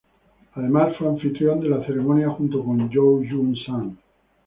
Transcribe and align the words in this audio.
Además 0.55 0.97
fue 0.97 1.09
anfitrión 1.09 1.59
de 1.61 1.69
la 1.69 1.85
ceremonia 1.85 2.27
junto 2.31 2.65
con 2.65 2.89
Yoo 2.89 3.17
Jun 3.19 3.55
Sang. 3.63 3.95